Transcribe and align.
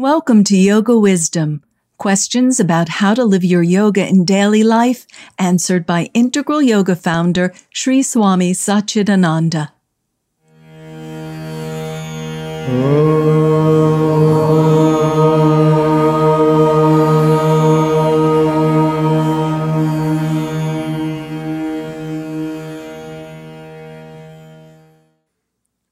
Welcome 0.00 0.44
to 0.44 0.56
Yoga 0.56 0.98
Wisdom. 0.98 1.62
Questions 1.98 2.58
about 2.58 2.88
how 2.88 3.12
to 3.12 3.22
live 3.22 3.44
your 3.44 3.62
yoga 3.62 4.08
in 4.08 4.24
daily 4.24 4.64
life 4.64 5.06
answered 5.38 5.84
by 5.84 6.08
Integral 6.14 6.62
Yoga 6.62 6.96
founder 6.96 7.52
Sri 7.68 8.02
Swami 8.02 8.52
Satchidananda. 8.54 9.72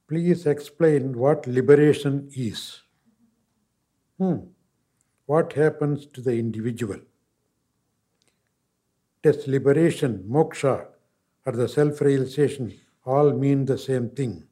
Please 0.08 0.46
explain 0.46 1.18
what 1.18 1.46
liberation 1.46 2.30
is. 2.34 2.87
Hmm. 4.18 4.38
What 5.26 5.52
happens 5.52 6.06
to 6.06 6.20
the 6.20 6.32
individual? 6.38 6.98
Does 9.22 9.46
liberation, 9.46 10.24
moksha, 10.28 10.86
or 11.46 11.52
the 11.52 11.68
self 11.68 12.00
realization 12.00 12.72
all 13.04 13.32
mean 13.32 13.64
the 13.64 13.78
same 13.78 14.10
thing? 14.10 14.44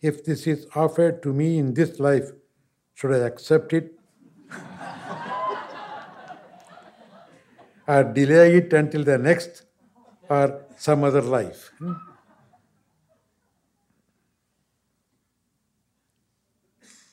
If 0.00 0.24
this 0.24 0.46
is 0.46 0.66
offered 0.74 1.22
to 1.22 1.32
me 1.32 1.58
in 1.58 1.74
this 1.74 2.00
life, 2.00 2.32
should 2.94 3.12
I 3.12 3.18
accept 3.18 3.72
it? 3.72 3.98
or 7.86 8.04
delay 8.04 8.56
it 8.56 8.72
until 8.72 9.04
the 9.04 9.18
next 9.18 9.64
or 10.28 10.64
some 10.76 11.04
other 11.04 11.22
life? 11.22 11.70
Hmm? 11.78 11.94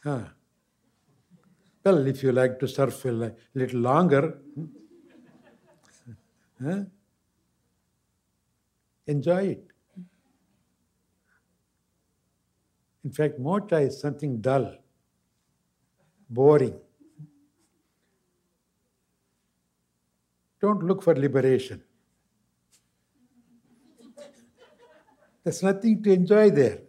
Huh. 0.04 0.23
Well, 1.84 2.08
if 2.08 2.23
you 2.23 2.32
like 2.32 2.60
to 2.60 2.68
surf 2.68 3.05
a 3.05 3.34
little 3.54 3.80
longer, 3.80 4.40
hmm? 4.55 4.66
huh? 6.63 6.84
enjoy 9.08 9.43
it. 9.46 9.68
In 13.04 13.12
fact, 13.12 13.40
moksha 13.40 13.88
is 13.88 13.99
something 13.99 14.41
dull, 14.41 14.76
boring. 16.30 16.80
Don't 20.62 20.84
look 20.84 21.02
for 21.02 21.15
liberation. 21.15 21.84
There's 25.43 25.63
nothing 25.63 26.04
to 26.04 26.13
enjoy 26.13 26.52
there. 26.52 26.82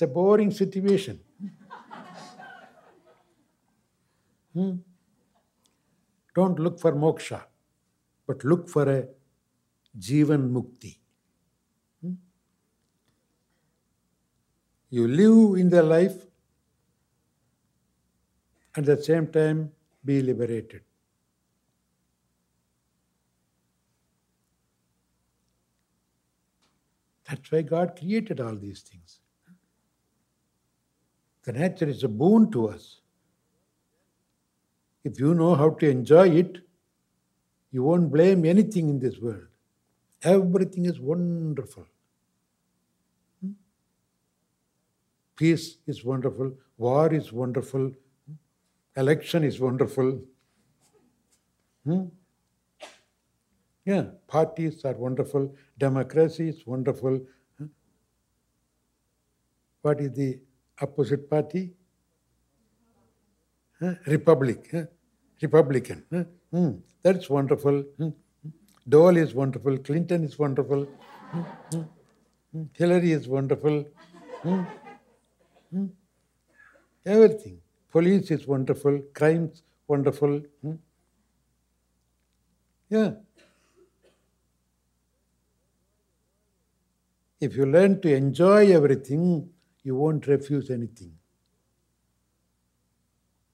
It's 0.00 0.10
a 0.10 0.14
boring 0.14 0.50
situation. 0.50 1.20
hmm? 4.54 4.76
Don't 6.34 6.58
look 6.58 6.80
for 6.80 6.92
moksha, 6.94 7.42
but 8.26 8.42
look 8.42 8.66
for 8.70 8.88
a 8.90 9.06
jivan 9.98 10.50
mukti. 10.54 10.96
Hmm? 12.00 12.14
You 14.88 15.06
live 15.06 15.60
in 15.60 15.68
the 15.68 15.82
life, 15.82 16.24
and 18.74 18.88
at 18.88 18.96
the 18.96 19.04
same 19.04 19.26
time 19.26 19.70
be 20.02 20.22
liberated. 20.22 20.80
That's 27.28 27.52
why 27.52 27.60
God 27.60 27.98
created 27.98 28.40
all 28.40 28.56
these 28.56 28.80
things. 28.80 29.19
Nature 31.52 31.88
is 31.88 32.04
a 32.04 32.08
boon 32.08 32.50
to 32.52 32.68
us. 32.68 33.00
If 35.04 35.18
you 35.18 35.34
know 35.34 35.54
how 35.54 35.70
to 35.70 35.88
enjoy 35.88 36.28
it, 36.30 36.58
you 37.72 37.82
won't 37.82 38.10
blame 38.10 38.44
anything 38.44 38.88
in 38.88 38.98
this 38.98 39.18
world. 39.18 39.46
Everything 40.22 40.84
is 40.84 41.00
wonderful. 41.00 41.86
Hmm? 43.40 43.52
Peace 45.36 45.78
is 45.86 46.04
wonderful, 46.04 46.52
war 46.76 47.12
is 47.14 47.32
wonderful, 47.32 47.92
election 48.96 49.44
is 49.44 49.58
wonderful. 49.58 50.20
Hmm? 51.84 52.04
Yeah, 53.86 54.04
parties 54.26 54.84
are 54.84 54.92
wonderful, 54.92 55.54
democracy 55.78 56.48
is 56.48 56.66
wonderful. 56.66 57.20
What 59.82 60.00
is 60.00 60.12
the 60.12 60.38
opposite 60.80 61.28
party? 61.28 61.72
Huh? 63.80 63.94
Republic, 64.06 64.68
huh? 64.72 64.84
Republican. 65.42 66.04
Huh? 66.12 66.24
Hmm. 66.50 66.70
That's 67.02 67.30
wonderful. 67.30 67.82
Hmm. 67.96 68.10
Dole 68.88 69.16
is 69.16 69.34
wonderful. 69.34 69.78
Clinton 69.78 70.24
is 70.24 70.38
wonderful. 70.38 70.84
Hmm. 70.84 71.40
Hmm. 71.72 71.82
hmm. 72.52 72.62
Hillary 72.74 73.12
is 73.12 73.28
wonderful. 73.28 73.84
Hmm. 74.42 74.62
Hmm. 75.70 75.86
Everything. 77.06 77.60
Police 77.90 78.30
is 78.30 78.46
wonderful. 78.46 79.00
Crimes 79.14 79.62
wonderful. 79.88 80.42
Yeah. 82.88 83.12
If 87.40 87.56
you 87.56 87.66
learn 87.66 88.00
to 88.02 88.14
enjoy 88.14 88.72
everything, 88.72 89.48
you 89.82 89.96
won't 89.96 90.26
refuse 90.26 90.70
anything. 90.70 91.12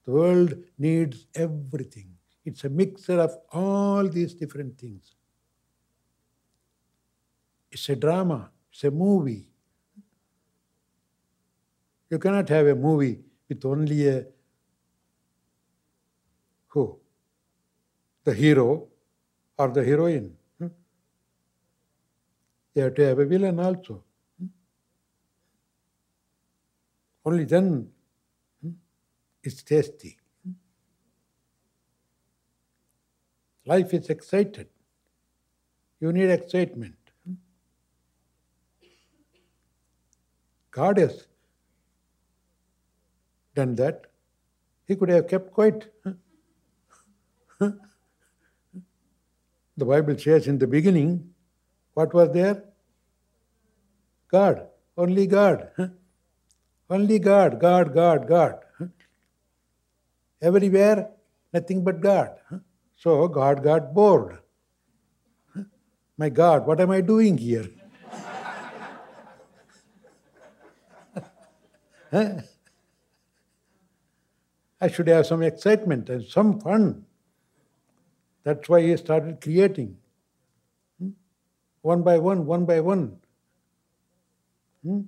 The 0.05 0.13
world 0.13 0.55
needs 0.79 1.27
everything. 1.35 2.11
It's 2.45 2.65
a 2.65 2.69
mixture 2.69 3.21
of 3.21 3.37
all 3.53 4.09
these 4.09 4.35
different 4.35 4.79
things. 4.79 5.15
It's 7.71 7.89
a 7.89 7.97
drama, 7.97 8.51
it's 8.71 8.85
a 8.85 8.91
movie. 8.91 9.51
You 12.09 12.19
cannot 12.19 12.49
have 12.49 12.67
a 12.69 12.75
movie 12.75 13.21
with 13.49 13.65
only 13.65 14.07
a 14.09 14.27
who? 16.69 16.99
The 18.25 18.35
hero 18.35 18.87
or 19.59 19.69
the 19.69 19.85
heroine. 19.85 20.37
Hmm? 20.59 20.69
You 22.75 22.83
have 22.83 22.95
to 22.95 23.07
have 23.07 23.19
a 23.19 23.27
villain 23.27 23.59
also. 23.59 24.06
Only 27.27 27.45
then 27.45 27.89
hmm, 28.63 28.71
it's 29.43 29.63
tasty. 29.65 30.17
Life 33.67 33.93
is 33.93 34.09
excited. 34.09 34.69
You 35.99 36.13
need 36.13 36.31
excitement. 36.31 36.95
God 40.71 40.99
has 40.99 41.27
done 43.57 43.75
that. 43.77 44.07
He 44.87 44.95
could 44.95 45.09
have 45.09 45.27
kept 45.27 45.53
quiet. 45.53 45.93
the 47.59 47.75
Bible 49.77 50.17
says 50.17 50.47
in 50.47 50.59
the 50.59 50.67
beginning, 50.69 51.31
what 51.95 52.15
was 52.15 52.33
there? 52.33 52.63
God, 54.31 54.69
only 54.97 55.27
God. 55.27 55.71
Only 56.89 57.19
God, 57.19 57.59
God, 57.59 57.93
God, 57.93 58.29
God. 58.29 58.61
Everywhere, 60.41 61.11
nothing 61.53 61.83
but 61.83 62.01
God. 62.01 62.31
So 62.97 63.27
God 63.29 63.63
got 63.63 63.93
bored. 63.93 64.39
My 66.17 66.29
God, 66.29 66.67
what 66.67 66.81
am 66.81 66.91
I 66.91 67.01
doing 67.01 67.37
here? 67.37 67.69
I 74.81 74.89
should 74.89 75.09
have 75.09 75.27
some 75.27 75.43
excitement 75.43 76.09
and 76.09 76.25
some 76.25 76.61
fun. 76.61 77.05
That's 78.45 78.69
why 78.69 78.83
he 78.83 78.97
started 78.97 79.41
creating. 79.41 79.97
Hmm? 81.01 81.11
One 81.83 82.03
by 82.03 82.19
one, 82.19 82.47
one 82.47 82.65
by 82.65 82.81
one. 82.81 83.19
Hmm? 84.85 85.01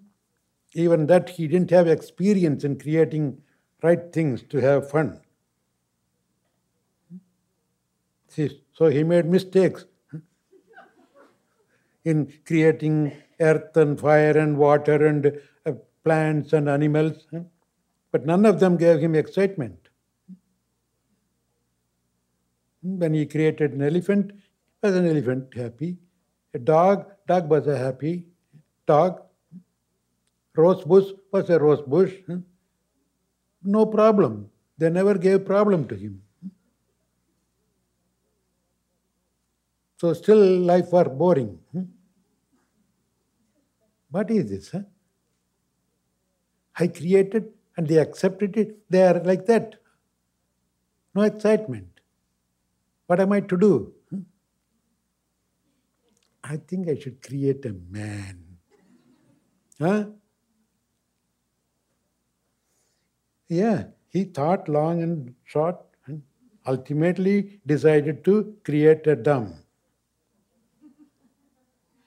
Even 0.78 1.06
that 1.06 1.30
he 1.30 1.48
didn't 1.48 1.70
have 1.70 1.88
experience 1.88 2.62
in 2.62 2.78
creating 2.78 3.42
right 3.82 4.12
things 4.12 4.44
to 4.44 4.58
have 4.58 4.88
fun. 4.88 5.20
See, 8.28 8.62
so 8.72 8.86
he 8.86 9.02
made 9.02 9.26
mistakes 9.26 9.86
in 12.04 12.32
creating 12.46 13.12
earth 13.40 13.76
and 13.76 13.98
fire 13.98 14.38
and 14.38 14.56
water 14.56 15.04
and 15.04 15.40
uh, 15.66 15.72
plants 16.04 16.52
and 16.52 16.68
animals, 16.68 17.26
but 18.12 18.24
none 18.24 18.46
of 18.46 18.60
them 18.60 18.76
gave 18.76 19.00
him 19.00 19.16
excitement. 19.16 19.88
When 22.82 23.14
he 23.14 23.26
created 23.26 23.72
an 23.72 23.82
elephant, 23.82 24.30
was 24.80 24.94
an 24.94 25.08
elephant 25.08 25.52
happy. 25.54 25.96
A 26.54 26.58
dog, 26.60 27.06
dog 27.26 27.50
was 27.50 27.66
a 27.66 27.76
happy 27.76 28.26
dog. 28.86 29.22
Rose 30.56 30.84
bush 30.84 31.12
was 31.32 31.50
a 31.50 31.58
rose 31.58 31.82
bush. 31.82 32.14
No 33.62 33.86
problem. 33.86 34.50
They 34.76 34.90
never 34.90 35.16
gave 35.16 35.44
problem 35.44 35.86
to 35.88 35.94
him. 35.94 36.22
So 40.00 40.12
still 40.12 40.60
life 40.60 40.92
was 40.92 41.08
boring. 41.08 41.58
What 44.10 44.30
is 44.30 44.48
this? 44.48 44.70
Huh? 44.70 44.82
I 46.76 46.86
created 46.86 47.48
and 47.76 47.86
they 47.86 47.98
accepted 47.98 48.56
it. 48.56 48.78
They 48.88 49.02
are 49.02 49.20
like 49.22 49.46
that. 49.46 49.74
No 51.14 51.22
excitement. 51.22 51.88
What 53.06 53.20
am 53.20 53.32
I 53.32 53.40
to 53.40 53.56
do? 53.56 53.92
I 56.44 56.56
think 56.56 56.88
I 56.88 56.94
should 56.98 57.20
create 57.20 57.66
a 57.66 57.74
man. 57.90 58.44
Huh? 59.80 60.06
Yeah, 63.48 63.84
he 64.08 64.24
thought 64.24 64.68
long 64.68 65.02
and 65.02 65.34
short 65.44 65.78
and 66.06 66.22
ultimately 66.66 67.60
decided 67.66 68.24
to 68.24 68.56
create 68.64 69.06
a 69.06 69.16
dam. 69.16 69.54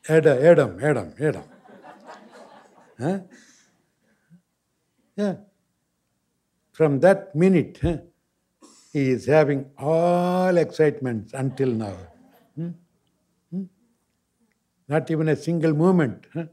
Adam, 0.07 0.43
Adam, 0.43 0.79
Adam, 0.83 1.13
Adam. 1.19 1.43
Huh? 2.99 3.19
Yeah. 5.15 5.35
From 6.71 6.99
that 6.99 7.35
minute, 7.35 7.79
huh, 7.81 7.97
he 8.93 9.09
is 9.09 9.25
having 9.25 9.69
all 9.77 10.57
excitements 10.57 11.33
until 11.33 11.69
now. 11.69 11.97
Hmm? 12.55 12.69
Hmm? 13.51 13.63
Not 14.87 15.09
even 15.09 15.29
a 15.29 15.35
single 15.35 15.73
moment. 15.73 16.25
Huh? 16.33 16.45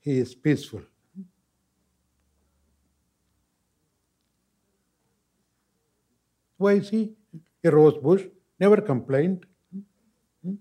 He 0.00 0.18
is 0.18 0.34
peaceful. 0.34 0.82
Why 6.58 6.72
is 6.74 6.90
he 6.90 7.12
a 7.64 7.70
rose 7.70 7.96
bush? 7.98 8.24
Never 8.58 8.80
complained. 8.80 9.46
Hmm? 10.42 10.54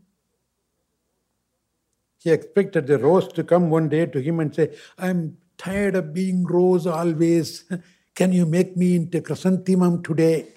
He 2.21 2.31
expected 2.31 2.87
the 2.87 2.97
rose 2.97 3.27
to 3.33 3.43
come 3.43 3.69
one 3.69 3.89
day 3.89 4.05
to 4.05 4.21
him 4.21 4.39
and 4.39 4.53
say, 4.53 4.75
I'm 4.97 5.37
tired 5.57 5.95
of 5.95 6.13
being 6.13 6.45
rose 6.45 6.85
always. 6.87 7.65
Can 8.15 8.31
you 8.31 8.45
make 8.45 8.77
me 8.77 8.95
into 8.95 9.21
chrysanthemum 9.21 10.03
today? 10.03 10.47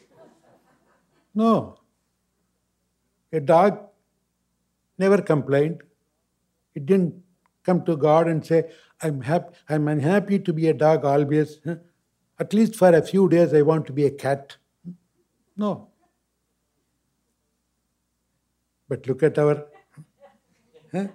No. 1.34 1.78
A 3.32 3.40
dog 3.40 3.80
never 4.98 5.20
complained. 5.20 5.82
It 6.74 6.86
didn't 6.86 7.22
come 7.64 7.84
to 7.84 7.96
God 7.96 8.28
and 8.28 8.44
say, 8.44 8.70
I'm, 9.02 9.20
happy, 9.20 9.54
I'm 9.68 9.88
unhappy 9.88 10.38
to 10.40 10.52
be 10.52 10.68
a 10.68 10.74
dog 10.74 11.04
always. 11.04 11.60
At 12.38 12.54
least 12.54 12.76
for 12.76 12.88
a 12.94 13.02
few 13.02 13.28
days, 13.28 13.52
I 13.52 13.62
want 13.62 13.86
to 13.86 13.92
be 13.92 14.06
a 14.06 14.10
cat. 14.10 14.56
No. 15.58 15.88
But 18.88 19.06
look 19.06 19.24
at 19.24 19.38
our 19.38 19.66
huh? 20.92 21.08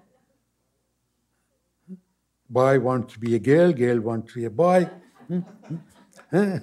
boy 2.50 2.80
wants 2.80 3.14
to 3.14 3.20
be 3.20 3.36
a 3.36 3.40
girl, 3.40 3.72
girl 3.72 4.02
wants 4.02 4.34
to 4.34 4.40
be 4.40 4.46
a 4.46 4.50
boy. 4.50 4.90
Hmm? 5.28 5.40
Hmm? 6.30 6.58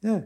Yeah. 0.00 0.20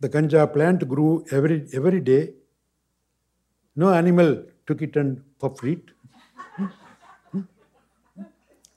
The 0.00 0.08
ganja 0.08 0.52
plant 0.52 0.88
grew 0.88 1.24
every, 1.30 1.68
every 1.72 2.00
day 2.00 2.34
no 3.80 3.88
animal 3.94 4.30
took 4.66 4.80
it 4.82 4.96
and 4.96 5.22
puffed 5.38 5.62
it. 5.72 5.84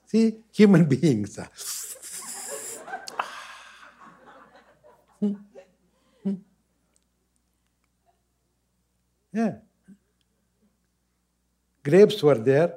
See, 0.05 0.35
human 0.53 0.85
beings. 0.85 1.39
yeah. 9.33 9.53
Grapes 11.83 12.21
were 12.21 12.35
there. 12.35 12.75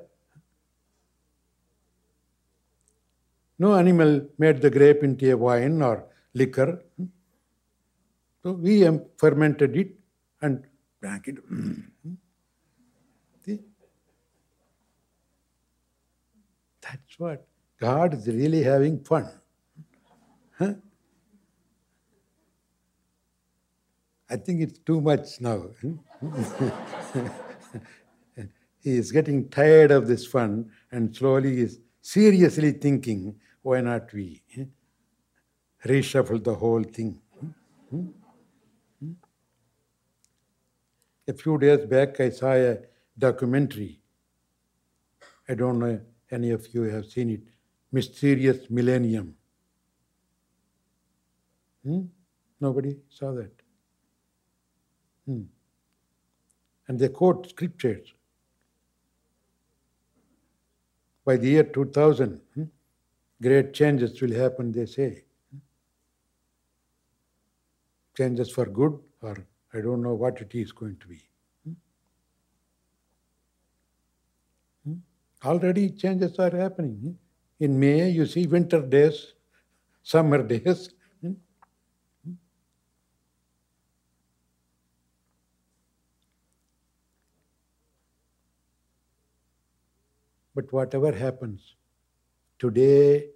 No 3.58 3.74
animal 3.74 4.26
made 4.38 4.62
the 4.62 4.70
grape 4.70 5.02
into 5.02 5.30
a 5.30 5.36
wine 5.36 5.82
or 5.82 6.06
liquor. 6.32 6.82
So 8.42 8.52
we 8.52 8.88
fermented 9.18 9.76
it 9.76 9.90
and 10.40 10.64
it. 11.28 11.36
Mm-hmm. 11.50 12.14
See? 13.44 13.60
That's 16.80 17.18
what. 17.18 17.46
God 17.80 18.14
is 18.14 18.26
really 18.26 18.62
having 18.62 19.04
fun. 19.04 19.28
Huh? 20.58 20.74
I 24.30 24.36
think 24.36 24.62
it's 24.62 24.78
too 24.78 25.00
much 25.00 25.40
now. 25.40 25.66
he 28.80 28.96
is 28.96 29.12
getting 29.12 29.48
tired 29.48 29.90
of 29.90 30.06
this 30.06 30.26
fun 30.26 30.70
and 30.90 31.14
slowly 31.14 31.60
is 31.60 31.80
seriously 32.00 32.72
thinking, 32.72 33.36
why 33.62 33.80
not 33.80 34.12
we 34.12 34.42
reshuffle 35.84 36.42
the 36.42 36.54
whole 36.54 36.82
thing? 36.82 37.20
Hmm? 37.38 37.48
Hmm? 37.90 38.06
A 41.26 41.32
few 41.32 41.58
days 41.58 41.86
back, 41.86 42.20
I 42.20 42.30
saw 42.30 42.52
a 42.52 42.78
documentary. 43.18 44.00
I 45.48 45.54
don't 45.54 45.78
know 45.78 46.00
any 46.30 46.50
of 46.50 46.66
you 46.74 46.82
have 46.82 47.06
seen 47.06 47.30
it. 47.30 47.40
Mysterious 47.92 48.68
Millennium. 48.70 49.34
Hmm? 51.84 52.02
Nobody 52.60 52.96
saw 53.08 53.32
that. 53.32 53.52
Hmm. 55.26 55.42
And 56.88 56.98
they 56.98 57.08
quote 57.08 57.48
scriptures. 57.48 58.12
By 61.24 61.36
the 61.38 61.48
year 61.48 61.64
2000, 61.64 62.40
hmm, 62.54 62.64
great 63.40 63.72
changes 63.72 64.20
will 64.20 64.34
happen, 64.34 64.72
they 64.72 64.86
say. 64.86 65.24
Changes 68.14 68.50
for 68.50 68.66
good 68.66 68.98
or 69.22 69.46
I 69.74 69.80
don't 69.80 70.02
know 70.02 70.14
what 70.14 70.40
it 70.40 70.54
is 70.54 70.70
going 70.70 70.96
to 70.98 71.08
be. 71.08 71.20
Hmm? 71.64 71.72
Hmm? 74.84 74.98
Already 75.44 75.90
changes 75.90 76.38
are 76.38 76.56
happening. 76.56 76.94
Hmm? 76.94 77.64
In 77.64 77.78
May, 77.78 78.10
you 78.10 78.24
see 78.26 78.46
winter 78.46 78.80
days, 78.80 79.34
summer 80.02 80.42
days. 80.42 80.90
But 90.54 90.72
whatever 90.72 91.10
happens, 91.10 91.74
today 92.60 93.26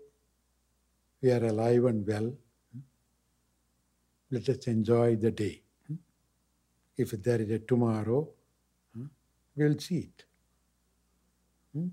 we 1.20 1.32
are 1.32 1.44
alive 1.44 1.84
and 1.86 2.06
well. 2.06 2.32
Let 4.30 4.48
us 4.48 4.68
enjoy 4.68 5.16
the 5.16 5.32
day. 5.32 5.62
If 6.98 7.10
there 7.12 7.40
is 7.40 7.50
a 7.50 7.60
tomorrow, 7.60 8.28
we'll 9.54 9.78
see 9.78 9.98
it. 9.98 10.24
Hmm? 11.72 11.88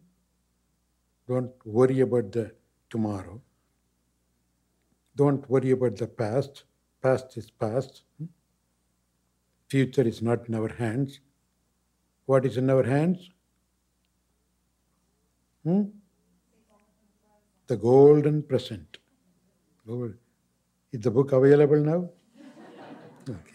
Don't 1.27 1.53
worry 1.65 1.99
about 1.99 2.31
the 2.31 2.51
tomorrow. 2.89 3.39
Don't 5.15 5.47
worry 5.49 5.71
about 5.71 5.95
the 5.95 6.07
past. 6.07 6.63
Past 7.01 7.37
is 7.37 7.51
past. 7.51 8.03
Hmm? 8.17 8.25
Future 9.69 10.01
is 10.01 10.21
not 10.23 10.47
in 10.49 10.55
our 10.55 10.73
hands. 10.73 11.19
What 12.25 12.45
is 12.45 12.57
in 12.57 12.69
our 12.69 12.83
hands? 12.83 13.29
Hmm? 15.63 15.83
The 17.67 17.77
golden 17.77 18.41
present. 18.43 18.97
Is 20.91 21.01
the 21.01 21.11
book 21.11 21.31
available 21.31 21.77
now? 21.77 22.09
Okay. 23.29 23.53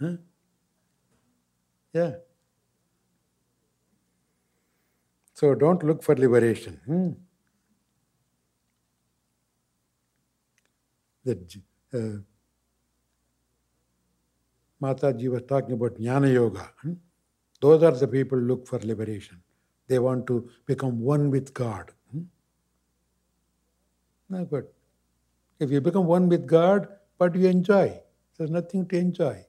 Huh? 0.00 0.16
Yeah. 1.98 2.14
So 5.34 5.54
don't 5.54 5.82
look 5.82 6.02
for 6.02 6.14
liberation. 6.14 6.80
Hmm. 6.86 7.10
That 11.24 11.56
uh, 11.94 12.18
Mataji 14.82 15.28
was 15.28 15.42
talking 15.42 15.72
about 15.72 15.98
Jnana 15.98 16.32
Yoga. 16.32 16.70
Hmm? 16.82 16.94
Those 17.60 17.82
are 17.82 17.92
the 17.92 18.08
people 18.08 18.38
look 18.38 18.66
for 18.66 18.78
liberation. 18.78 19.42
They 19.88 19.98
want 19.98 20.26
to 20.28 20.48
become 20.66 21.00
one 21.00 21.30
with 21.30 21.52
God. 21.52 21.92
Hmm? 22.12 22.22
No 24.28 24.44
good. 24.44 24.66
If 25.58 25.70
you 25.72 25.80
become 25.80 26.06
one 26.06 26.28
with 26.28 26.46
God, 26.46 26.88
what 27.16 27.32
do 27.32 27.40
you 27.40 27.48
enjoy? 27.48 28.00
There's 28.36 28.50
nothing 28.50 28.86
to 28.88 28.96
enjoy. 28.96 29.47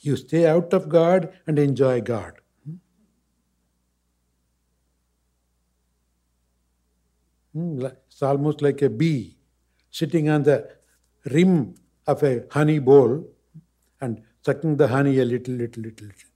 You 0.00 0.16
stay 0.16 0.46
out 0.46 0.72
of 0.72 0.88
God 0.88 1.32
and 1.46 1.58
enjoy 1.58 2.00
God. 2.00 2.34
Hmm, 7.52 7.84
it's 7.84 8.22
almost 8.22 8.62
like 8.62 8.82
a 8.82 8.90
bee 8.90 9.36
sitting 9.90 10.28
on 10.28 10.44
the 10.44 10.68
rim 11.24 11.74
of 12.06 12.22
a 12.22 12.44
honey 12.50 12.78
bowl 12.78 13.24
and 14.00 14.22
sucking 14.42 14.76
the 14.76 14.88
honey 14.88 15.18
a 15.18 15.24
little, 15.24 15.54
little, 15.54 15.82
little, 15.82 16.06
little. 16.06 16.30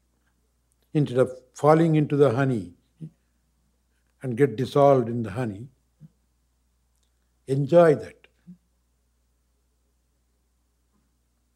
Instead 0.94 1.18
of 1.18 1.30
falling 1.54 1.94
into 1.94 2.16
the 2.16 2.34
honey 2.34 2.74
and 4.22 4.36
get 4.36 4.56
dissolved 4.56 5.08
in 5.08 5.22
the 5.22 5.30
honey, 5.30 5.68
enjoy 7.46 7.94
that. 7.94 8.26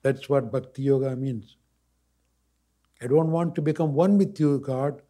That's 0.02 0.28
what 0.28 0.52
Bhakti 0.52 0.82
Yoga 0.82 1.16
means. 1.16 1.56
I 3.00 3.06
don't 3.06 3.30
want 3.30 3.54
to 3.56 3.62
become 3.62 3.92
one 3.94 4.16
with 4.16 4.38
you, 4.40 4.58
God. 4.58 5.02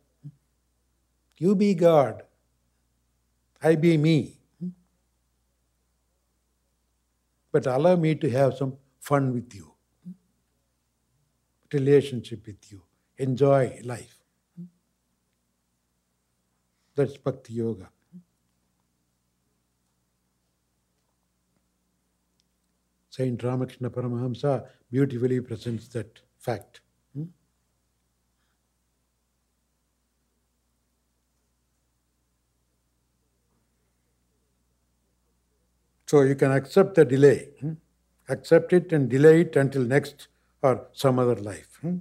You 1.39 1.55
be 1.55 1.75
God. 1.75 2.23
I 3.63 3.77
be 3.77 3.97
me. 3.97 4.39
But 7.53 7.67
allow 7.67 7.97
me 7.97 8.15
to 8.17 8.31
have 8.31 8.55
some 8.55 8.77
fun 9.01 9.33
with 9.33 9.55
you, 9.55 9.73
relationship 11.73 12.47
with 12.47 12.71
you, 12.71 12.83
enjoy 13.19 13.81
life. 13.85 14.19
That's 16.95 17.17
Bhakti 17.17 17.55
Yoga. 17.55 17.89
Saint 23.11 23.43
Ramakrishna 23.43 23.89
Paramahamsa 23.91 24.67
beautifully 24.91 25.41
presents 25.41 25.89
that 25.89 26.21
fact. 26.39 26.81
So 36.07 36.21
you 36.23 36.37
can 36.37 36.53
accept 36.53 36.95
the 36.95 37.05
delay. 37.05 37.51
Hmm? 37.61 37.73
Accept 38.29 38.73
it 38.73 38.93
and 38.93 39.09
delay 39.09 39.41
it 39.41 39.57
until 39.57 39.83
next 39.83 40.29
or 40.63 40.87
some 40.93 41.19
other 41.19 41.35
life. 41.35 41.79
Hmm? 41.81 41.99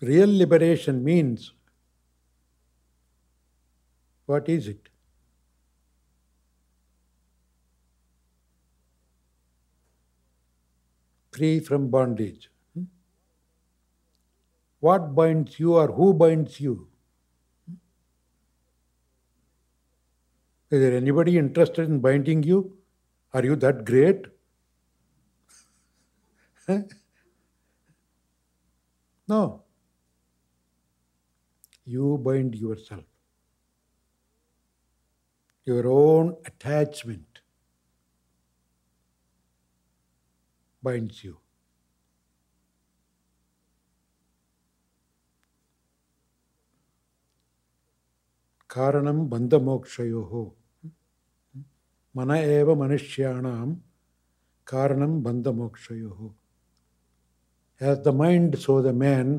Real 0.00 0.28
liberation 0.36 1.02
means 1.02 1.52
what 4.26 4.48
is 4.48 4.68
it? 4.68 4.88
Free 11.32 11.60
from 11.60 11.88
bondage. 11.88 12.50
Hmm? 12.74 12.84
What 14.80 15.14
binds 15.14 15.58
you 15.60 15.74
or 15.74 15.88
who 15.88 16.12
binds 16.14 16.60
you? 16.60 16.88
Is 20.70 20.80
there 20.80 20.94
anybody 20.96 21.38
interested 21.38 21.88
in 21.88 22.00
binding 22.00 22.42
you? 22.42 22.76
Are 23.32 23.42
you 23.44 23.56
that 23.56 23.84
great? 23.86 24.26
no. 29.28 29.62
You 31.86 32.18
bind 32.18 32.54
yourself. 32.54 33.04
Your 35.64 35.86
own 35.88 36.36
attachment 36.44 37.40
binds 40.82 41.24
you. 41.24 41.36
காரணம் 48.74 49.20
பந்தமோக்ஷயோகோ 49.30 50.57
मन 52.18 52.30
एव 52.30 52.74
मनुष्याण 52.74 53.44
कारण 54.66 55.00
बंद 55.00 55.22
बंधमोक्षयो 55.24 56.34
as 57.80 57.98
the 58.04 58.14
mind 58.14 58.56
so 58.56 58.80
the 58.82 58.94
man 58.94 59.36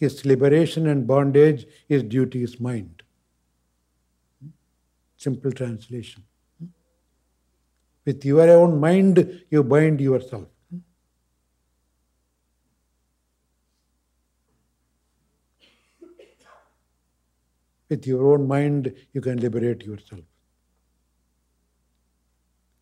his 0.00 0.24
liberation 0.26 0.86
and 0.86 1.04
bondage 1.06 1.66
is 1.90 2.04
duty 2.06 2.42
is 2.42 2.56
mind 2.64 3.02
simple 5.20 5.52
translation 5.52 6.22
with 8.06 8.26
your 8.26 8.54
own 8.56 8.78
mind 8.80 9.26
you 9.52 9.62
bind 9.74 10.00
yourself 10.20 10.46
With 17.90 18.06
your 18.06 18.24
own 18.32 18.46
mind, 18.46 18.94
you 19.14 19.20
can 19.22 19.38
liberate 19.40 19.82
yourself. 19.82 20.20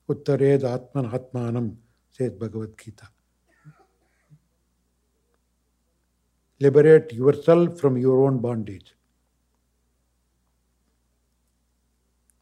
Uddhared 0.08 0.62
Atman 0.64 1.10
Atmanam, 1.10 1.76
says 2.12 2.32
Bhagavad 2.32 2.78
Gita. 2.78 3.08
Liberate 6.60 7.12
yourself 7.12 7.78
from 7.78 7.98
your 7.98 8.26
own 8.26 8.38
bondage. 8.38 8.94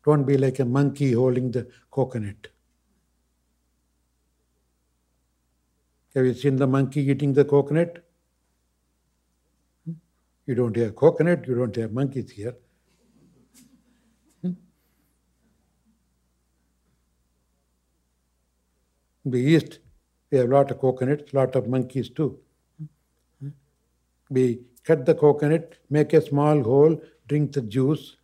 Don't 0.04 0.24
be 0.24 0.36
like 0.36 0.58
a 0.58 0.64
monkey 0.64 1.12
holding 1.12 1.50
the 1.50 1.66
coconut. 1.90 2.48
Have 6.14 6.26
you 6.26 6.34
seen 6.34 6.56
the 6.56 6.66
monkey 6.66 7.00
eating 7.00 7.32
the 7.32 7.44
coconut? 7.44 8.04
Hmm? 9.84 9.92
You 10.46 10.54
don't 10.54 10.76
have 10.76 10.94
coconut, 10.94 11.48
you 11.48 11.56
don't 11.56 11.74
have 11.74 11.92
monkeys 11.92 12.30
here. 12.30 12.54
The 19.24 19.38
East, 19.38 19.78
we 20.30 20.38
have 20.38 20.48
a 20.48 20.54
lot 20.54 20.70
of 20.70 20.78
coconuts, 20.78 21.32
lot 21.32 21.54
of 21.56 21.68
monkeys 21.68 22.10
too. 22.10 22.38
We 24.30 24.60
cut 24.82 25.06
the 25.06 25.14
coconut, 25.14 25.76
make 25.90 26.12
a 26.12 26.20
small 26.20 26.62
hole, 26.62 27.00
drink 27.28 27.52
the 27.52 27.62
juice, 27.62 28.16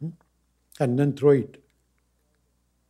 and 0.79 0.99
then 0.99 1.15
throw 1.15 1.31
it. 1.31 1.63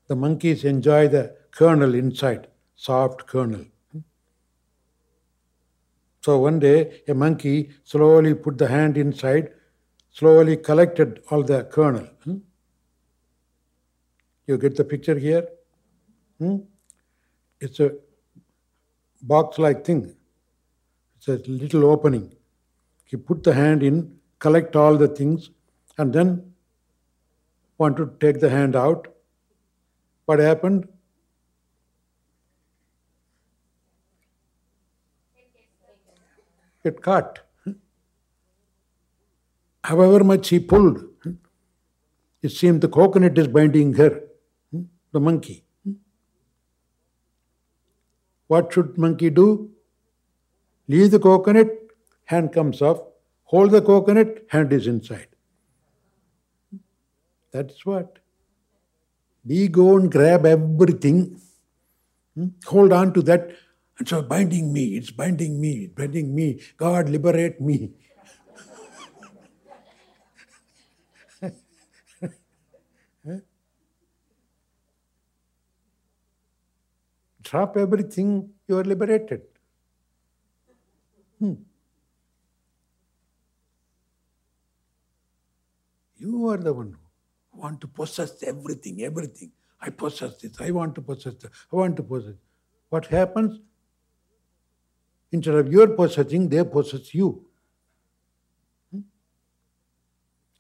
The 0.08 0.16
monkeys 0.16 0.64
enjoy 0.64 1.08
the 1.08 1.36
kernel 1.50 1.94
inside, 1.94 2.48
soft 2.74 3.26
kernel. 3.26 3.64
So 6.22 6.38
one 6.38 6.58
day, 6.58 7.02
a 7.08 7.14
monkey 7.14 7.70
slowly 7.84 8.34
put 8.34 8.58
the 8.58 8.68
hand 8.68 8.98
inside, 8.98 9.52
slowly 10.10 10.56
collected 10.56 11.22
all 11.30 11.42
the 11.42 11.64
kernel. 11.64 12.08
Hmm? 12.24 12.38
You 14.46 14.58
get 14.58 14.76
the 14.76 14.84
picture 14.84 15.18
here? 15.18 15.48
It's 17.60 17.80
a 17.80 17.92
box 19.22 19.58
like 19.58 19.84
thing. 19.84 20.14
It's 21.16 21.28
a 21.28 21.36
little 21.50 21.84
opening. 21.84 22.32
He 23.04 23.16
put 23.16 23.42
the 23.42 23.54
hand 23.54 23.82
in, 23.82 24.18
collect 24.38 24.76
all 24.76 24.96
the 24.96 25.08
things, 25.08 25.50
and 25.98 26.12
then 26.12 26.54
want 27.76 27.96
to 27.98 28.12
take 28.20 28.40
the 28.40 28.50
hand 28.50 28.76
out. 28.76 29.08
What 30.24 30.38
happened? 30.38 30.88
get 36.82 37.02
caught. 37.02 37.40
However 39.84 40.24
much 40.24 40.48
he 40.48 40.60
pulled, 40.60 41.04
it 42.42 42.50
seemed 42.50 42.80
the 42.80 42.88
coconut 42.88 43.36
is 43.36 43.48
binding 43.48 43.94
her, 43.94 44.22
the 45.12 45.20
monkey. 45.20 45.64
What 48.50 48.72
should 48.72 48.98
monkey 48.98 49.30
do? 49.30 49.70
Leave 50.88 51.12
the 51.12 51.20
coconut, 51.20 51.68
hand 52.24 52.52
comes 52.52 52.82
off. 52.82 53.00
Hold 53.44 53.70
the 53.70 53.80
coconut, 53.80 54.38
hand 54.48 54.72
is 54.72 54.88
inside. 54.88 55.28
That's 57.52 57.86
what. 57.86 58.18
We 59.44 59.68
go 59.68 59.96
and 59.96 60.10
grab 60.10 60.46
everything, 60.46 61.40
hmm? 62.34 62.48
hold 62.66 62.92
on 62.92 63.12
to 63.14 63.22
that 63.22 63.52
and 64.00 64.08
so 64.08 64.22
binding 64.22 64.72
me, 64.72 64.96
it's 64.96 65.10
binding 65.10 65.60
me, 65.60 65.86
binding 65.86 66.34
me. 66.34 66.60
God, 66.78 67.10
liberate 67.10 67.60
me. 67.60 67.90
drop 77.50 77.76
everything, 77.76 78.48
you 78.68 78.78
are 78.78 78.84
liberated. 78.84 79.42
Hmm. 81.40 81.54
You 86.16 86.48
are 86.48 86.58
the 86.58 86.72
one 86.72 86.96
who 87.50 87.60
want 87.60 87.80
to 87.80 87.88
possess 87.88 88.42
everything, 88.44 89.02
everything. 89.02 89.50
I 89.80 89.90
possess 89.90 90.36
this, 90.36 90.60
I 90.60 90.70
want 90.70 90.94
to 90.94 91.02
possess 91.02 91.34
that, 91.34 91.50
I 91.72 91.76
want 91.76 91.96
to 91.96 92.02
possess. 92.04 92.34
What 92.88 93.06
happens? 93.06 93.58
Instead 95.32 95.54
of 95.54 95.72
your 95.72 95.88
possessing, 95.88 96.48
they 96.48 96.62
possess 96.62 97.14
you. 97.14 97.46
Hmm? 98.92 99.00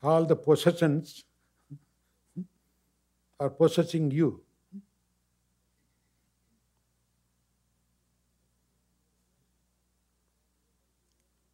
All 0.02 0.24
the 0.24 0.36
possessions 0.36 1.24
hmm, 2.34 2.42
are 3.38 3.50
possessing 3.50 4.10
you. 4.10 4.42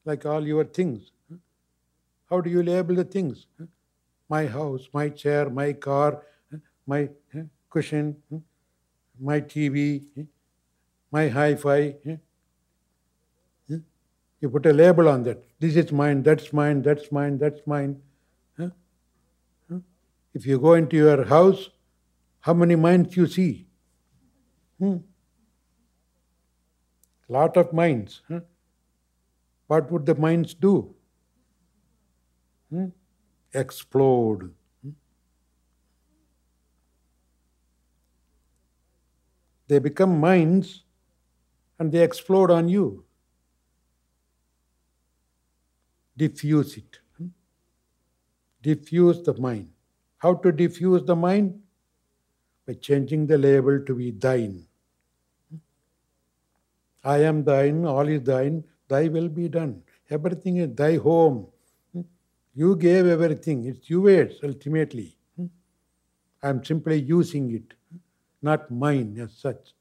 Like 0.07 0.25
all 0.25 0.47
your 0.47 0.65
things. 0.65 1.11
How 2.31 2.41
do 2.41 2.49
you 2.49 2.63
label 2.63 2.95
the 2.95 3.05
things? 3.05 3.47
My 4.29 4.47
house, 4.47 4.89
my 4.93 5.09
chair, 5.11 5.51
my 5.51 5.73
car, 5.73 6.23
my 6.87 7.11
cushion, 7.69 8.17
my 9.21 9.41
TV, 9.41 10.27
my 11.11 11.29
hi 11.29 11.55
fi. 11.57 11.97
You 14.41 14.51
put 14.51 14.67
a 14.67 14.73
label 14.73 15.09
on 15.09 15.23
that. 15.25 15.43
This 15.59 15.77
is 15.77 15.93
mine, 15.93 16.23
that's 16.23 16.53
mine, 16.53 16.83
that's 16.83 17.11
mine, 17.11 17.39
that's 17.39 17.67
mine. 17.67 18.01
If 20.35 20.45
you 20.45 20.59
go 20.59 20.75
into 20.75 20.97
your 20.97 21.25
house, 21.25 21.71
how 22.41 22.53
many 22.53 22.77
minds 22.77 23.17
you 23.17 23.27
see? 23.27 23.67
Hmm. 24.79 24.99
Lot 27.29 27.57
of 27.57 27.73
minds. 27.73 28.21
Huh? 28.29 28.41
What 29.67 29.91
would 29.91 30.07
the 30.07 30.15
minds 30.15 30.55
do? 30.55 30.95
Hmm? 32.71 32.87
Explode. 33.53 34.53
Hmm? 34.83 34.91
They 39.69 39.79
become 39.79 40.21
minds 40.21 40.85
and 41.79 41.91
they 41.91 42.03
explode 42.03 42.51
on 42.51 42.69
you. 42.69 43.05
Diffuse 46.17 46.77
it. 46.77 46.99
Hmm? 47.19 47.27
Diffuse 48.63 49.23
the 49.23 49.35
mind. 49.35 49.71
How 50.19 50.35
to 50.35 50.53
diffuse 50.53 51.05
the 51.05 51.17
mind? 51.17 51.61
By 52.67 52.75
changing 52.75 53.27
the 53.27 53.39
label 53.39 53.81
to 53.85 53.95
be 53.95 54.11
thine. 54.11 54.67
I 57.05 57.19
am 57.19 57.45
thine, 57.45 57.85
all 57.85 58.09
is 58.09 58.23
thine, 58.23 58.65
thy 58.89 59.09
will 59.09 59.29
be 59.29 59.49
done. 59.49 59.83
Everything 60.11 60.59
is 60.59 60.75
thy 60.75 60.97
home. 60.97 61.47
Hmm? 61.93 62.03
You 62.55 62.77
gave 62.77 63.07
everything, 63.07 63.65
it's 63.65 63.89
yours 63.91 64.41
ultimately. 64.43 65.17
Hmm? 65.37 65.47
I 66.43 66.49
am 66.49 66.65
simply 66.65 67.01
using 67.01 67.53
it, 67.55 67.75
not 68.43 68.71
mine 68.71 69.19
as 69.21 69.33
such. 69.33 69.75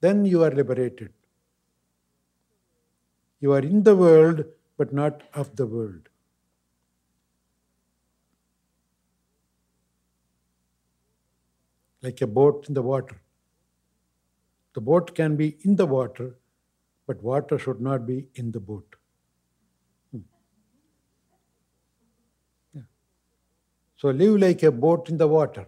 Then 0.00 0.24
you 0.24 0.44
are 0.44 0.50
liberated. 0.50 1.12
You 3.40 3.52
are 3.52 3.60
in 3.60 3.82
the 3.82 3.96
world, 3.96 4.44
but 4.76 4.92
not 4.92 5.22
of 5.34 5.54
the 5.56 5.66
world. 5.66 6.08
Like 12.02 12.20
a 12.20 12.26
boat 12.26 12.66
in 12.68 12.74
the 12.74 12.82
water. 12.82 13.20
The 14.74 14.80
boat 14.80 15.14
can 15.14 15.36
be 15.36 15.56
in 15.62 15.74
the 15.74 15.86
water, 15.86 16.36
but 17.08 17.22
water 17.22 17.58
should 17.58 17.80
not 17.80 18.06
be 18.06 18.28
in 18.34 18.52
the 18.52 18.60
boat. 18.60 18.96
Hmm. 20.12 20.18
Yeah. 22.74 22.82
So 23.96 24.10
live 24.10 24.38
like 24.42 24.62
a 24.62 24.70
boat 24.70 25.08
in 25.08 25.16
the 25.16 25.26
water. 25.26 25.66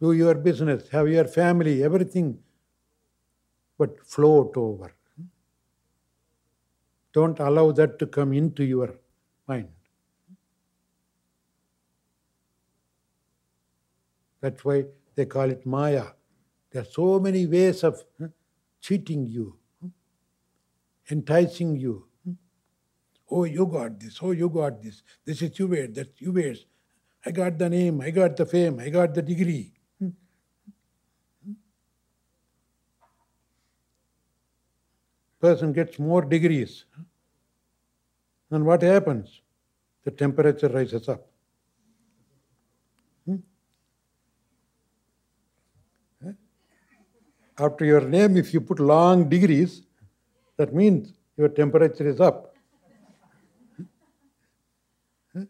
Do 0.00 0.12
your 0.12 0.34
business, 0.34 0.88
have 0.88 1.08
your 1.08 1.26
family, 1.26 1.84
everything, 1.84 2.38
but 3.78 4.00
float 4.04 4.56
over. 4.56 4.94
Don't 7.12 7.38
allow 7.38 7.70
that 7.72 7.98
to 7.98 8.06
come 8.06 8.32
into 8.32 8.64
your 8.64 8.94
mind. 9.46 9.68
That's 14.40 14.64
why 14.64 14.86
they 15.14 15.26
call 15.26 15.50
it 15.50 15.66
Maya. 15.66 16.06
There 16.72 16.82
are 16.82 16.86
so 16.86 17.20
many 17.20 17.46
ways 17.46 17.84
of 17.84 18.02
huh, 18.18 18.28
cheating 18.80 19.26
you, 19.26 19.58
huh, 19.82 19.88
enticing 21.10 21.76
you. 21.76 22.06
Huh. 22.24 22.32
Oh, 23.30 23.44
you 23.44 23.66
got 23.66 24.00
this. 24.00 24.18
Oh, 24.22 24.30
you 24.30 24.48
got 24.48 24.82
this. 24.82 25.02
This 25.24 25.42
is 25.42 25.58
yours. 25.58 25.90
That's 25.92 26.20
yours. 26.20 26.64
I 27.24 27.30
got 27.30 27.58
the 27.58 27.68
name. 27.68 28.00
I 28.00 28.10
got 28.10 28.36
the 28.36 28.46
fame. 28.46 28.80
I 28.80 28.88
got 28.88 29.14
the 29.14 29.22
degree. 29.22 29.72
Person 35.40 35.72
gets 35.72 35.98
more 35.98 36.22
degrees. 36.22 36.84
And 38.50 38.64
what 38.64 38.80
happens? 38.82 39.42
The 40.04 40.12
temperature 40.12 40.68
rises 40.68 41.08
up. 41.08 41.31
After 47.58 47.84
your 47.84 48.00
name, 48.00 48.36
if 48.36 48.52
you 48.54 48.60
put 48.60 48.80
long 48.80 49.28
degrees, 49.28 49.82
that 50.56 50.74
means 50.74 51.12
your 51.36 51.48
temperature 51.48 52.08
is 52.08 52.20
up. 52.20 52.54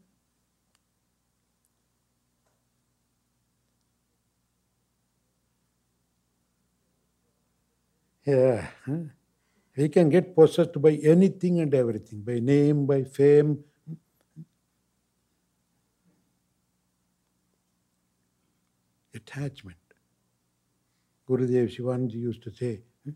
Yeah. 8.24 8.68
We 9.76 9.88
can 9.88 10.10
get 10.10 10.36
possessed 10.36 10.80
by 10.80 10.92
anything 11.02 11.60
and 11.60 11.74
everything, 11.74 12.20
by 12.20 12.38
name, 12.38 12.86
by 12.86 13.04
fame. 13.04 13.64
Attachment. 19.14 19.82
Gurudev 21.33 21.75
Shivanji 21.75 22.16
used 22.16 22.42
to 22.42 22.51
say, 22.53 22.81
hmm, 23.05 23.12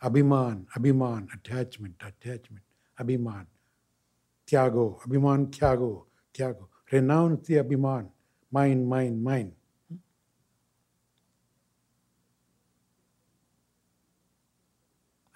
Abhiman, 0.00 0.66
Abhiman, 0.76 1.26
attachment, 1.34 1.94
attachment, 2.00 2.62
Abhiman, 3.00 3.46
Tyago, 4.46 5.00
Abhiman, 5.00 5.50
Tyago, 5.50 6.04
Tyago. 6.32 6.68
Renounce 6.92 7.48
the 7.48 7.54
Abhiman, 7.54 8.08
mine, 8.52 8.86
mine, 8.86 9.20
mine. 9.20 9.52
Hmm? 9.88 9.96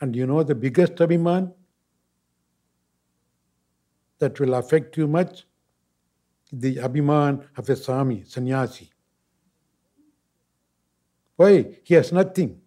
And 0.00 0.14
you 0.14 0.26
know 0.26 0.44
the 0.44 0.54
biggest 0.54 0.94
Abhiman 0.94 1.52
that 4.20 4.38
will 4.38 4.54
affect 4.54 4.96
you 4.96 5.08
much? 5.08 5.46
The 6.52 6.76
Abhiman 6.76 7.44
of 7.56 7.68
a 7.68 7.74
Swami, 7.74 8.22
sannyasi. 8.24 8.88
Why? 11.40 11.78
He 11.84 11.94
has 11.94 12.12
nothing. 12.12 12.60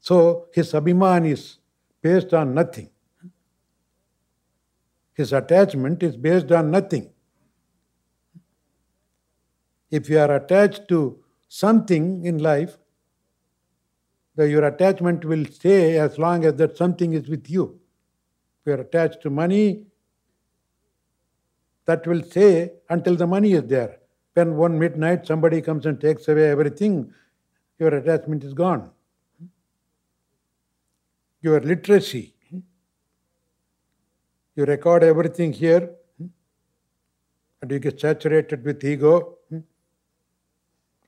So 0.00 0.48
his 0.52 0.72
abhiman 0.72 1.30
is 1.30 1.58
based 2.02 2.34
on 2.34 2.52
nothing. 2.52 2.90
His 5.14 5.32
attachment 5.32 6.02
is 6.02 6.16
based 6.16 6.50
on 6.50 6.72
nothing. 6.72 7.10
If 9.88 10.10
you 10.10 10.18
are 10.18 10.34
attached 10.34 10.88
to 10.88 11.22
something 11.46 12.24
in 12.24 12.38
life, 12.38 12.76
your 14.36 14.64
attachment 14.64 15.24
will 15.24 15.44
stay 15.44 15.96
as 15.96 16.18
long 16.18 16.44
as 16.44 16.54
that 16.54 16.76
something 16.76 17.12
is 17.12 17.28
with 17.28 17.48
you. 17.48 17.78
If 18.58 18.66
you 18.66 18.72
are 18.72 18.80
attached 18.80 19.22
to 19.22 19.30
money, 19.30 19.86
that 21.84 22.04
will 22.04 22.24
stay 22.24 22.72
until 22.90 23.14
the 23.14 23.28
money 23.28 23.52
is 23.52 23.62
there. 23.66 24.00
When 24.36 24.56
one 24.58 24.78
midnight 24.78 25.26
somebody 25.26 25.62
comes 25.62 25.86
and 25.86 25.98
takes 25.98 26.28
away 26.28 26.50
everything, 26.50 27.10
your 27.78 27.94
attachment 27.94 28.44
is 28.44 28.52
gone. 28.52 28.90
Your 31.40 31.58
literacy, 31.60 32.34
you 34.54 34.66
record 34.66 35.02
everything 35.02 35.54
here, 35.54 35.90
and 37.62 37.70
you 37.70 37.78
get 37.78 37.98
saturated 37.98 38.62
with 38.62 38.84
ego. 38.84 39.38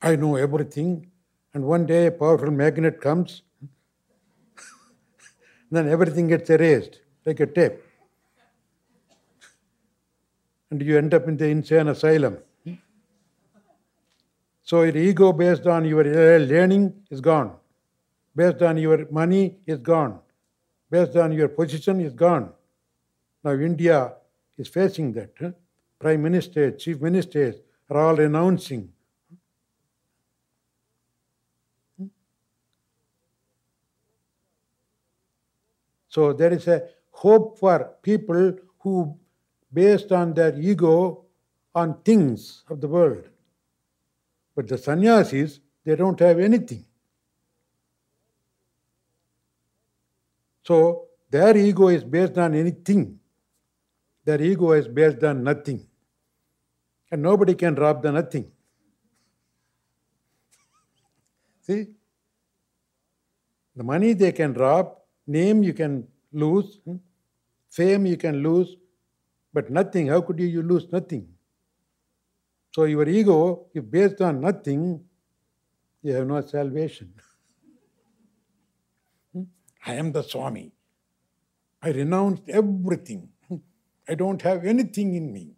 I 0.01 0.15
know 0.15 0.35
everything, 0.35 1.11
and 1.53 1.65
one 1.65 1.85
day 1.85 2.07
a 2.07 2.11
powerful 2.11 2.49
magnet 2.49 2.99
comes, 2.99 3.43
then 5.71 5.87
everything 5.87 6.29
gets 6.29 6.49
erased 6.49 7.01
like 7.27 7.39
a 7.41 7.45
tape. 7.45 7.79
And 10.71 10.81
you 10.81 10.97
end 10.97 11.13
up 11.13 11.27
in 11.27 11.37
the 11.37 11.45
insane 11.45 11.89
asylum. 11.89 12.39
So 14.69 14.83
your 14.83 14.97
ego 14.97 15.33
based 15.33 15.65
on 15.65 15.83
your 15.83 16.01
uh, 16.01 16.37
learning 16.37 16.93
is 17.09 17.21
gone. 17.21 17.55
Based 18.35 18.61
on 18.61 18.77
your 18.77 19.09
money 19.09 19.57
is 19.65 19.79
gone. 19.79 20.19
Based 20.91 21.15
on 21.15 21.31
your 21.31 21.47
position 21.47 21.99
is 22.01 22.13
gone. 22.13 22.51
Now, 23.43 23.53
India 23.53 24.13
is 24.59 24.67
facing 24.67 25.11
that. 25.13 25.55
Prime 25.97 26.21
ministers, 26.21 26.79
chief 26.83 27.01
ministers 27.01 27.55
are 27.89 27.97
all 27.97 28.15
renouncing. 28.15 28.93
So, 36.09 36.31
there 36.33 36.53
is 36.53 36.67
a 36.67 36.89
hope 37.09 37.57
for 37.57 37.95
people 38.03 38.55
who, 38.77 39.17
based 39.73 40.11
on 40.11 40.35
their 40.35 40.55
ego, 40.59 41.25
on 41.73 42.03
things 42.03 42.65
of 42.69 42.81
the 42.81 42.87
world. 42.87 43.29
But 44.59 44.67
the 44.67 44.77
sannyasis, 44.77 45.61
they 45.85 45.95
don't 45.95 46.19
have 46.19 46.37
anything. 46.37 46.83
So 50.63 51.05
their 51.29 51.55
ego 51.55 51.87
is 51.87 52.03
based 52.03 52.37
on 52.37 52.53
anything. 52.53 53.21
Their 54.25 54.41
ego 54.41 54.73
is 54.73 54.89
based 54.89 55.23
on 55.23 55.45
nothing. 55.45 55.87
And 57.09 57.21
nobody 57.21 57.55
can 57.55 57.73
rob 57.75 58.03
the 58.03 58.11
nothing. 58.11 58.51
See? 61.61 61.87
The 63.77 63.83
money 63.85 64.11
they 64.11 64.33
can 64.33 64.53
rob, 64.55 64.93
name 65.25 65.63
you 65.63 65.71
can 65.71 66.05
lose, 66.33 66.81
hmm? 66.83 66.97
fame 67.69 68.05
you 68.05 68.17
can 68.17 68.43
lose, 68.43 68.75
but 69.53 69.69
nothing. 69.69 70.07
How 70.07 70.19
could 70.19 70.37
you, 70.37 70.47
you 70.47 70.63
lose 70.63 70.91
nothing? 70.91 71.29
So 72.71 72.83
your 72.83 73.07
ego, 73.07 73.67
if 73.73 73.89
based 73.89 74.21
on 74.21 74.41
nothing, 74.41 75.03
you 76.03 76.13
have 76.13 76.27
no 76.27 76.41
salvation. 76.41 77.13
Hmm? 79.33 79.43
I 79.85 79.93
am 79.95 80.11
the 80.11 80.21
Swami. 80.21 80.71
I 81.81 81.91
renounced 81.91 82.43
everything. 82.47 83.29
I 84.07 84.15
don't 84.15 84.41
have 84.41 84.65
anything 84.65 85.15
in 85.15 85.31
me. 85.31 85.51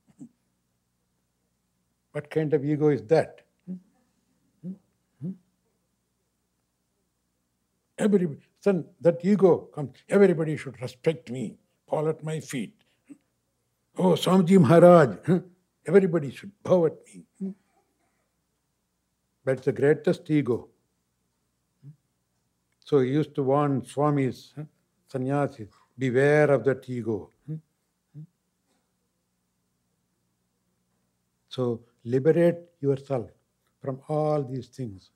What 2.12 2.30
kind 2.30 2.54
of 2.54 2.66
ego 2.66 2.90
is 2.90 3.02
that? 3.04 3.42
Hmm? 3.66 4.72
Hmm? 5.22 5.32
Everybody, 7.98 8.38
son, 8.60 8.86
that 9.00 9.24
ego 9.24 9.70
comes. 9.74 9.98
Everybody 10.10 10.58
should 10.58 10.82
respect 10.82 11.30
me, 11.30 11.56
fall 11.88 12.10
at 12.10 12.24
my 12.24 12.40
feet. 12.40 12.74
Oh, 13.98 14.14
Swamiji 14.14 14.60
Maharaj, 14.60 15.42
everybody 15.86 16.32
should 16.32 16.52
bow 16.64 16.86
at 16.88 16.94
me. 17.40 17.54
That's 19.44 19.66
the 19.66 19.72
greatest 19.72 20.30
ego. 20.30 20.70
So 22.80 23.00
he 23.00 23.12
used 23.12 23.34
to 23.36 23.44
warn 23.44 23.82
Swamis, 23.82 24.54
sannyasis, 25.08 25.70
beware 25.98 26.52
of 26.52 26.64
that 26.66 26.90
ego. 26.90 27.30
So 31.48 31.82
liberate 32.06 32.60
yourself 32.80 33.30
from 33.82 34.00
all 34.08 34.44
these 34.44 34.68
things. 34.68 35.10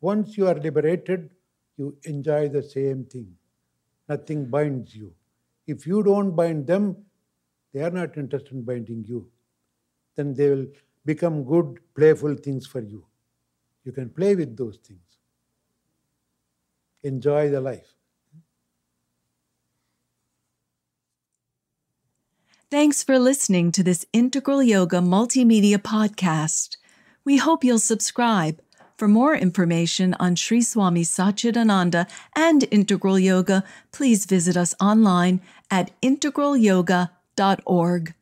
Once 0.00 0.36
you 0.36 0.46
are 0.46 0.54
liberated, 0.54 1.30
you 1.76 1.96
enjoy 2.04 2.48
the 2.48 2.62
same 2.62 3.04
thing. 3.04 3.34
Nothing 4.08 4.46
binds 4.46 4.94
you. 4.94 5.14
If 5.66 5.86
you 5.86 6.02
don't 6.02 6.36
bind 6.36 6.66
them, 6.66 6.96
they 7.74 7.82
are 7.82 7.90
not 7.90 8.16
interested 8.16 8.52
in 8.52 8.62
binding 8.62 9.04
you. 9.04 9.28
Then 10.14 10.32
they 10.32 10.48
will 10.48 10.66
become 11.04 11.44
good, 11.44 11.80
playful 11.94 12.36
things 12.36 12.66
for 12.66 12.80
you. 12.80 13.04
You 13.84 13.90
can 13.92 14.08
play 14.08 14.36
with 14.36 14.56
those 14.56 14.76
things. 14.76 15.00
Enjoy 17.02 17.50
the 17.50 17.60
life. 17.60 17.94
Thanks 22.70 23.02
for 23.02 23.18
listening 23.18 23.72
to 23.72 23.82
this 23.82 24.06
Integral 24.12 24.62
Yoga 24.62 24.98
Multimedia 24.98 25.76
Podcast. 25.76 26.76
We 27.24 27.36
hope 27.38 27.64
you'll 27.64 27.78
subscribe. 27.78 28.60
For 28.96 29.08
more 29.08 29.34
information 29.34 30.14
on 30.20 30.36
Sri 30.36 30.62
Swami 30.62 31.02
Satchidananda 31.02 32.08
and 32.36 32.64
Integral 32.70 33.18
Yoga, 33.18 33.64
please 33.90 34.24
visit 34.24 34.56
us 34.56 34.74
online 34.80 35.40
at 35.70 35.90
integralyoga.org. 37.36 38.14